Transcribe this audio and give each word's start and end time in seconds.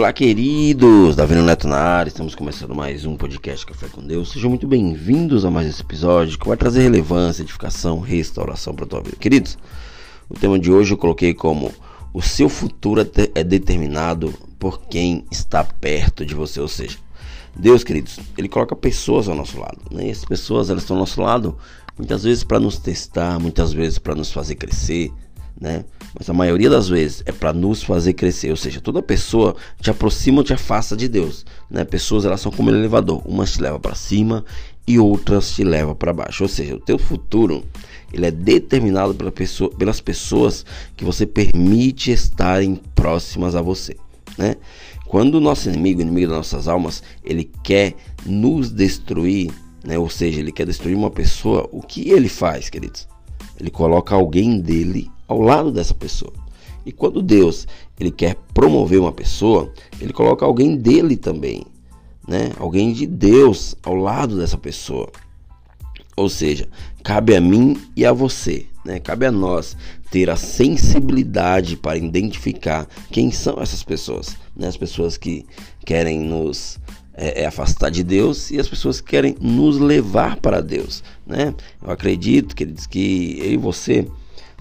Olá, 0.00 0.14
queridos! 0.14 1.14
Davi 1.14 1.34
Neto 1.34 1.68
na 1.68 1.76
área, 1.76 2.08
estamos 2.08 2.34
começando 2.34 2.74
mais 2.74 3.04
um 3.04 3.18
podcast 3.18 3.66
Café 3.66 3.86
com 3.86 4.00
Deus. 4.00 4.32
Sejam 4.32 4.48
muito 4.48 4.66
bem-vindos 4.66 5.44
a 5.44 5.50
mais 5.50 5.68
esse 5.68 5.82
episódio 5.82 6.38
que 6.38 6.48
vai 6.48 6.56
trazer 6.56 6.80
relevância, 6.80 7.42
edificação, 7.42 8.00
restauração 8.00 8.74
para 8.74 8.86
a 8.86 8.88
tua 8.88 9.02
vida. 9.02 9.18
Queridos, 9.20 9.58
o 10.26 10.32
tema 10.32 10.58
de 10.58 10.72
hoje 10.72 10.94
eu 10.94 10.96
coloquei 10.96 11.34
como 11.34 11.70
o 12.14 12.22
seu 12.22 12.48
futuro 12.48 13.06
é 13.34 13.44
determinado 13.44 14.32
por 14.58 14.80
quem 14.88 15.26
está 15.30 15.62
perto 15.62 16.24
de 16.24 16.34
você, 16.34 16.60
ou 16.60 16.68
seja, 16.68 16.96
Deus, 17.54 17.84
queridos, 17.84 18.18
ele 18.38 18.48
coloca 18.48 18.74
pessoas 18.74 19.28
ao 19.28 19.34
nosso 19.34 19.60
lado, 19.60 19.82
né? 19.90 20.06
E 20.06 20.10
essas 20.10 20.24
pessoas, 20.24 20.70
elas 20.70 20.82
estão 20.82 20.96
ao 20.96 21.00
nosso 21.00 21.20
lado 21.20 21.58
muitas 21.98 22.22
vezes 22.22 22.42
para 22.42 22.58
nos 22.58 22.78
testar, 22.78 23.38
muitas 23.38 23.70
vezes 23.70 23.98
para 23.98 24.14
nos 24.14 24.32
fazer 24.32 24.54
crescer, 24.54 25.12
né? 25.58 25.84
Mas 26.18 26.28
a 26.28 26.32
maioria 26.32 26.68
das 26.68 26.88
vezes 26.88 27.22
é 27.24 27.32
para 27.32 27.52
nos 27.52 27.82
fazer 27.82 28.14
crescer, 28.14 28.50
ou 28.50 28.56
seja, 28.56 28.80
toda 28.80 29.02
pessoa 29.02 29.54
te 29.80 29.90
aproxima 29.90 30.38
ou 30.38 30.44
te 30.44 30.52
afasta 30.52 30.96
de 30.96 31.08
Deus, 31.08 31.46
né? 31.70 31.84
Pessoas 31.84 32.24
elas 32.24 32.40
são 32.40 32.50
como 32.50 32.70
um 32.70 32.74
elevador, 32.74 33.22
umas 33.24 33.52
te 33.52 33.62
levam 33.62 33.80
para 33.80 33.94
cima 33.94 34.44
e 34.86 34.98
outras 34.98 35.52
te 35.52 35.62
levam 35.62 35.94
para 35.94 36.12
baixo. 36.12 36.42
Ou 36.42 36.48
seja, 36.48 36.74
o 36.74 36.80
teu 36.80 36.98
futuro 36.98 37.64
ele 38.12 38.26
é 38.26 38.30
determinado 38.30 39.14
pela 39.14 39.30
pessoa, 39.30 39.70
pelas 39.70 40.00
pessoas 40.00 40.64
que 40.96 41.04
você 41.04 41.24
permite 41.26 42.10
estarem 42.10 42.80
próximas 42.94 43.54
a 43.54 43.62
você, 43.62 43.96
né? 44.36 44.56
Quando 45.06 45.36
o 45.36 45.40
nosso 45.40 45.68
inimigo, 45.68 46.00
o 46.00 46.02
inimigo 46.02 46.28
das 46.28 46.36
nossas 46.36 46.68
almas, 46.68 47.02
ele 47.24 47.50
quer 47.64 47.94
nos 48.24 48.70
destruir, 48.70 49.50
né? 49.84 49.98
Ou 49.98 50.08
seja, 50.08 50.40
ele 50.40 50.52
quer 50.52 50.66
destruir 50.66 50.96
uma 50.96 51.10
pessoa, 51.10 51.68
o 51.72 51.82
que 51.82 52.10
ele 52.10 52.28
faz, 52.28 52.70
queridos? 52.70 53.09
Ele 53.60 53.70
coloca 53.70 54.14
alguém 54.14 54.58
dele 54.58 55.10
ao 55.28 55.40
lado 55.40 55.70
dessa 55.70 55.94
pessoa. 55.94 56.32
E 56.84 56.90
quando 56.90 57.20
Deus 57.20 57.68
ele 57.98 58.10
quer 58.10 58.34
promover 58.54 58.98
uma 58.98 59.12
pessoa, 59.12 59.72
ele 60.00 60.12
coloca 60.12 60.46
alguém 60.46 60.76
dele 60.76 61.16
também, 61.16 61.64
né? 62.26 62.52
Alguém 62.58 62.92
de 62.92 63.06
Deus 63.06 63.76
ao 63.82 63.94
lado 63.94 64.38
dessa 64.38 64.56
pessoa. 64.56 65.10
Ou 66.16 66.28
seja, 66.28 66.68
cabe 67.04 67.36
a 67.36 67.40
mim 67.40 67.76
e 67.94 68.04
a 68.04 68.12
você, 68.12 68.66
né? 68.84 68.98
Cabe 68.98 69.26
a 69.26 69.32
nós 69.32 69.76
ter 70.10 70.30
a 70.30 70.36
sensibilidade 70.36 71.76
para 71.76 71.98
identificar 71.98 72.88
quem 73.10 73.30
são 73.30 73.60
essas 73.60 73.82
pessoas, 73.82 74.36
né? 74.56 74.66
As 74.66 74.76
pessoas 74.76 75.18
que 75.18 75.44
querem 75.84 76.18
nos 76.18 76.78
é, 77.20 77.42
é 77.42 77.46
afastar 77.46 77.90
de 77.90 78.02
Deus 78.02 78.50
e 78.50 78.58
as 78.58 78.66
pessoas 78.66 78.98
que 78.98 79.10
querem 79.10 79.36
nos 79.38 79.78
levar 79.78 80.36
para 80.36 80.62
Deus, 80.62 81.04
né? 81.26 81.54
Eu 81.82 81.90
acredito, 81.90 82.56
queridos, 82.56 82.86
que 82.86 83.38
eu 83.38 83.52
e 83.52 83.56
você 83.58 84.08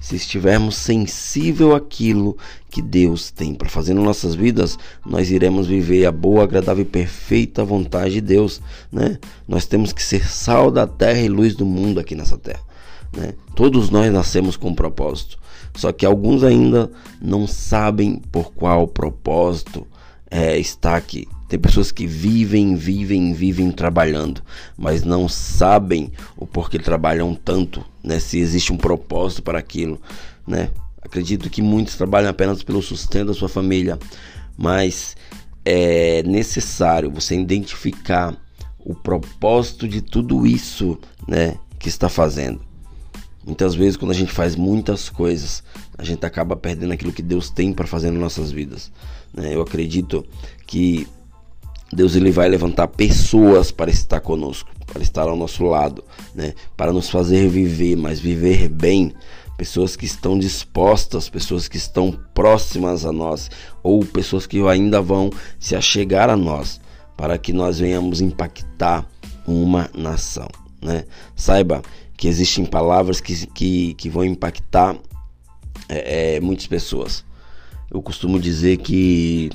se 0.02 0.16
estivermos 0.18 0.76
sensível 0.76 1.74
àquilo 1.74 2.38
que 2.70 2.82
Deus 2.82 3.32
tem 3.32 3.54
para 3.54 3.70
fazer 3.70 3.94
nas 3.94 4.04
nossas 4.04 4.36
vidas, 4.36 4.78
nós 5.06 5.32
iremos 5.32 5.68
viver 5.68 6.06
a 6.06 6.12
boa, 6.12 6.44
agradável 6.44 6.84
e 6.84 6.88
perfeita 6.88 7.64
vontade 7.64 8.16
de 8.16 8.22
Deus, 8.22 8.62
né? 8.92 9.18
Nós 9.48 9.66
temos 9.66 9.94
que 9.94 10.04
ser 10.04 10.28
sal 10.28 10.70
da 10.70 10.86
terra 10.86 11.22
e 11.22 11.30
luz 11.30 11.56
do 11.56 11.66
mundo 11.66 12.00
aqui 12.00 12.14
nessa 12.14 12.38
terra, 12.38 12.62
né? 13.16 13.34
Todos 13.56 13.90
nós 13.90 14.12
nascemos 14.12 14.58
com 14.58 14.70
um 14.70 14.76
propósito, 14.76 15.38
só 15.76 15.94
que 15.94 16.06
alguns 16.06 16.44
ainda 16.44 16.92
não 17.22 17.48
sabem 17.48 18.22
por 18.32 18.52
qual 18.52 18.86
propósito 18.86 19.88
é, 20.30 20.58
está 20.58 20.98
aqui. 20.98 21.26
Tem 21.50 21.60
pessoas 21.60 21.92
que 21.92 22.06
vivem, 22.06 22.76
vivem, 22.76 23.34
vivem 23.34 23.72
trabalhando, 23.72 24.44
mas 24.78 25.04
não 25.04 25.28
sabem 25.28 26.12
o 26.38 26.46
porquê 26.46 26.78
trabalham 26.78 27.34
tanto, 27.34 27.84
né? 28.04 28.20
Se 28.20 28.38
existe 28.38 28.72
um 28.72 28.78
propósito 28.78 29.42
para 29.42 29.58
aquilo, 29.58 30.00
né? 30.46 30.70
Acredito 31.02 31.50
que 31.50 31.62
muitos 31.62 31.96
trabalham 31.96 32.30
apenas 32.30 32.62
pelo 32.62 32.84
sustento 32.84 33.30
da 33.30 33.34
sua 33.34 33.50
família, 33.50 33.98
mas 34.56 35.18
é 35.66 36.22
necessário 36.24 37.10
você 37.10 37.36
identificar 37.36 38.38
o 38.78 38.94
propósito 38.94 39.88
de 39.88 40.02
tudo 40.02 40.46
isso, 40.46 41.00
né, 41.28 41.56
que 41.80 41.90
está 41.90 42.10
fazendo. 42.10 42.62
Muitas 43.46 43.74
vezes 43.74 43.98
quando 43.98 44.12
a 44.12 44.16
gente 44.16 44.32
faz 44.32 44.56
muitas 44.56 45.10
coisas, 45.10 45.64
a 45.98 46.04
gente 46.04 46.26
acaba 46.26 46.56
perdendo 46.56 46.94
aquilo 46.94 47.12
que 47.12 47.22
Deus 47.22 47.50
tem 47.50 47.74
para 47.74 47.88
fazer 47.88 48.12
nas 48.12 48.20
nossas 48.20 48.52
vidas. 48.52 48.92
Né? 49.34 49.56
Eu 49.56 49.62
acredito 49.62 50.26
que 50.68 51.08
Deus 51.92 52.16
ele 52.16 52.32
vai 52.32 52.48
levantar 52.48 52.88
pessoas 52.88 53.72
para 53.72 53.90
estar 53.90 54.20
conosco, 54.20 54.70
para 54.86 55.02
estar 55.02 55.28
ao 55.28 55.36
nosso 55.36 55.64
lado, 55.64 56.04
né? 56.36 56.54
Para 56.78 56.94
nos 56.94 57.10
fazer 57.10 57.50
viver, 57.50 57.96
mas 57.96 58.20
viver 58.20 58.70
bem. 58.70 59.14
Pessoas 59.58 59.96
que 59.96 60.06
estão 60.06 60.40
dispostas, 60.40 61.28
pessoas 61.28 61.68
que 61.68 61.76
estão 61.76 62.18
próximas 62.34 63.06
a 63.06 63.12
nós, 63.12 63.50
ou 63.84 64.06
pessoas 64.06 64.48
que 64.48 64.66
ainda 64.68 65.02
vão 65.02 65.30
se 65.60 65.76
achegar 65.76 66.30
a 66.30 66.38
nós, 66.38 66.80
para 67.18 67.38
que 67.38 67.52
nós 67.52 67.80
venhamos 67.80 68.22
impactar 68.22 69.06
uma 69.46 69.90
nação, 69.94 70.48
né? 70.82 71.06
Saiba 71.36 71.82
que 72.16 72.28
existem 72.28 72.66
palavras 72.66 73.20
que, 73.20 73.48
que, 73.48 73.94
que 73.96 74.10
vão 74.10 74.24
impactar 74.24 74.96
é, 75.88 76.36
é, 76.36 76.40
muitas 76.40 76.68
pessoas. 76.68 77.26
Eu 77.92 78.02
costumo 78.02 78.40
dizer 78.40 78.78
que 78.78 79.50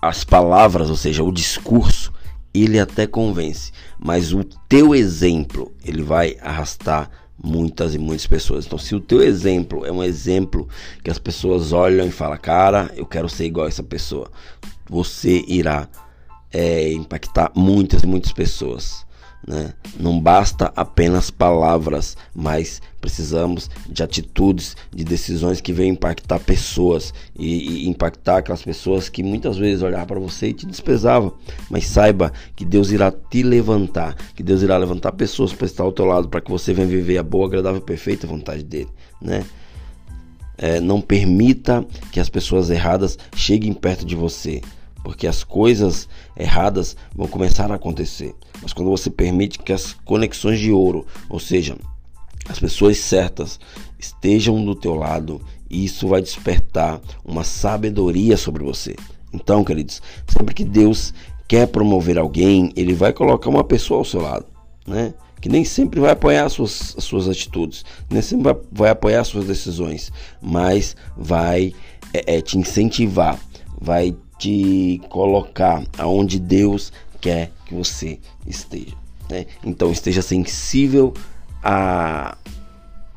as 0.00 0.24
palavras, 0.24 0.88
ou 0.88 0.96
seja, 0.96 1.22
o 1.22 1.32
discurso, 1.32 2.12
ele 2.52 2.78
até 2.78 3.06
convence, 3.06 3.72
mas 3.98 4.32
o 4.32 4.42
teu 4.44 4.94
exemplo, 4.94 5.72
ele 5.84 6.02
vai 6.02 6.36
arrastar 6.40 7.10
muitas 7.42 7.94
e 7.94 7.98
muitas 7.98 8.26
pessoas. 8.26 8.66
Então, 8.66 8.78
se 8.78 8.94
o 8.94 9.00
teu 9.00 9.22
exemplo 9.22 9.86
é 9.86 9.92
um 9.92 10.02
exemplo 10.02 10.68
que 11.02 11.10
as 11.10 11.18
pessoas 11.18 11.72
olham 11.72 12.06
e 12.06 12.10
falam, 12.10 12.38
cara, 12.38 12.90
eu 12.96 13.06
quero 13.06 13.28
ser 13.28 13.46
igual 13.46 13.66
a 13.66 13.68
essa 13.68 13.82
pessoa, 13.82 14.30
você 14.88 15.44
irá 15.46 15.88
é, 16.52 16.92
impactar 16.92 17.52
muitas 17.54 18.02
e 18.02 18.06
muitas 18.06 18.32
pessoas. 18.32 19.06
Né? 19.46 19.72
Não 19.98 20.20
basta 20.20 20.70
apenas 20.76 21.30
palavras, 21.30 22.16
mas 22.34 22.80
precisamos 23.00 23.70
de 23.88 24.02
atitudes, 24.02 24.76
de 24.94 25.02
decisões 25.02 25.60
que 25.60 25.72
venham 25.72 25.94
impactar 25.94 26.38
pessoas 26.40 27.14
e, 27.36 27.84
e 27.84 27.88
impactar 27.88 28.38
aquelas 28.38 28.62
pessoas 28.62 29.08
que 29.08 29.22
muitas 29.22 29.56
vezes 29.56 29.82
olhavam 29.82 30.06
para 30.06 30.20
você 30.20 30.48
e 30.48 30.52
te 30.52 30.66
desprezavam. 30.66 31.32
Mas 31.70 31.86
saiba 31.86 32.32
que 32.54 32.64
Deus 32.64 32.90
irá 32.90 33.10
te 33.10 33.42
levantar, 33.42 34.14
que 34.34 34.42
Deus 34.42 34.62
irá 34.62 34.76
levantar 34.76 35.12
pessoas 35.12 35.52
para 35.52 35.66
estar 35.66 35.84
ao 35.84 35.92
teu 35.92 36.04
lado, 36.04 36.28
para 36.28 36.40
que 36.40 36.50
você 36.50 36.74
venha 36.74 36.86
viver 36.86 37.16
a 37.16 37.22
boa, 37.22 37.46
agradável, 37.46 37.80
perfeita 37.80 38.26
vontade 38.26 38.62
dele, 38.62 38.90
né? 39.20 39.44
É, 40.62 40.78
não 40.78 41.00
permita 41.00 41.86
que 42.12 42.20
as 42.20 42.28
pessoas 42.28 42.68
erradas 42.68 43.18
cheguem 43.34 43.72
perto 43.72 44.04
de 44.04 44.14
você 44.14 44.60
porque 45.02 45.26
as 45.26 45.42
coisas 45.44 46.08
erradas 46.36 46.96
vão 47.14 47.26
começar 47.26 47.70
a 47.70 47.76
acontecer. 47.76 48.34
Mas 48.62 48.72
quando 48.72 48.90
você 48.90 49.10
permite 49.10 49.58
que 49.58 49.72
as 49.72 49.92
conexões 50.04 50.58
de 50.58 50.70
ouro, 50.70 51.06
ou 51.28 51.38
seja, 51.38 51.76
as 52.48 52.58
pessoas 52.58 52.98
certas, 52.98 53.58
estejam 53.98 54.64
do 54.64 54.74
teu 54.74 54.94
lado, 54.94 55.40
isso 55.70 56.08
vai 56.08 56.20
despertar 56.20 57.00
uma 57.24 57.44
sabedoria 57.44 58.36
sobre 58.36 58.64
você. 58.64 58.96
Então, 59.32 59.62
queridos, 59.62 60.02
sempre 60.26 60.54
que 60.54 60.64
Deus 60.64 61.14
quer 61.46 61.66
promover 61.68 62.18
alguém, 62.18 62.72
ele 62.76 62.94
vai 62.94 63.12
colocar 63.12 63.48
uma 63.48 63.64
pessoa 63.64 63.98
ao 63.98 64.04
seu 64.04 64.20
lado, 64.20 64.46
né? 64.86 65.14
Que 65.40 65.48
nem 65.48 65.64
sempre 65.64 66.00
vai 66.00 66.10
apoiar 66.10 66.44
as 66.44 66.52
suas, 66.52 66.94
as 66.98 67.04
suas 67.04 67.28
atitudes, 67.28 67.84
nem 68.10 68.20
sempre 68.20 68.44
vai, 68.44 68.56
vai 68.70 68.90
apoiar 68.90 69.20
as 69.20 69.28
suas 69.28 69.46
decisões, 69.46 70.12
mas 70.42 70.94
vai 71.16 71.72
é, 72.12 72.36
é, 72.36 72.40
te 72.40 72.58
incentivar, 72.58 73.38
vai 73.80 74.14
te 74.40 75.00
colocar 75.10 75.84
aonde 75.98 76.40
Deus 76.40 76.90
quer 77.20 77.52
que 77.66 77.74
você 77.74 78.18
esteja. 78.46 78.96
Né? 79.28 79.46
Então 79.62 79.92
esteja 79.92 80.22
sensível 80.22 81.12
a 81.62 82.36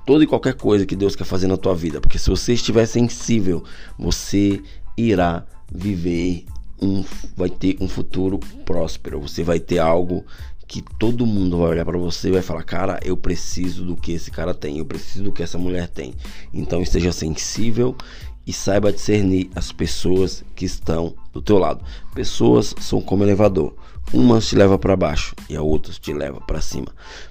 toda 0.05 0.25
e 0.25 0.27
qualquer 0.27 0.53
coisa 0.53 0.85
que 0.85 0.97
Deus 0.97 1.15
quer 1.15 1.23
fazer 1.23 1.47
na 1.47 1.55
tua 1.55 1.73
vida, 1.73 2.01
porque 2.01 2.19
se 2.19 2.29
você 2.29 2.53
estiver 2.53 2.85
sensível, 2.85 3.63
você 3.97 4.61
irá 4.97 5.45
viver 5.73 6.45
um 6.81 7.05
vai 7.37 7.49
ter 7.49 7.77
um 7.79 7.87
futuro 7.87 8.37
próspero, 8.65 9.21
você 9.21 9.41
vai 9.41 9.59
ter 9.59 9.79
algo 9.79 10.25
que 10.67 10.81
todo 10.99 11.25
mundo 11.25 11.57
vai 11.57 11.69
olhar 11.69 11.85
para 11.85 11.97
você 11.97 12.27
e 12.27 12.31
vai 12.31 12.41
falar: 12.41 12.63
"Cara, 12.63 12.99
eu 13.03 13.15
preciso 13.15 13.85
do 13.85 13.95
que 13.95 14.11
esse 14.11 14.29
cara 14.29 14.53
tem, 14.53 14.77
eu 14.77 14.85
preciso 14.85 15.23
do 15.23 15.31
que 15.31 15.41
essa 15.41 15.57
mulher 15.57 15.87
tem". 15.87 16.13
Então 16.53 16.81
esteja 16.81 17.13
sensível 17.13 17.95
e 18.45 18.53
saiba 18.53 18.91
discernir 18.91 19.49
as 19.55 19.71
pessoas 19.71 20.43
que 20.55 20.65
estão 20.65 21.13
do 21.31 21.41
teu 21.41 21.57
lado. 21.57 21.83
Pessoas 22.13 22.75
são 22.79 23.01
como 23.01 23.23
elevador, 23.23 23.73
umas 24.13 24.47
te 24.47 24.55
leva 24.55 24.77
para 24.77 24.95
baixo 24.95 25.35
e 25.49 25.55
a 25.55 25.61
outras 25.61 25.97
te 25.97 26.13
leva 26.13 26.39
para 26.41 26.61
cima. 26.61 26.87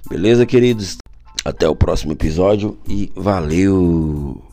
Beleza, 0.09 0.45
queridos? 0.45 0.97
Até 1.45 1.67
o 1.67 1.75
próximo 1.75 2.13
episódio 2.13 2.77
e 2.87 3.11
valeu. 3.15 4.52